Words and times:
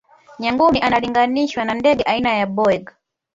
nyangumi 0.39 0.79
analinganishwa 0.81 1.61
na 1.65 1.73
ndege 1.73 2.03
aina 2.03 2.33
ya 2.33 2.45
boeing 2.45 2.85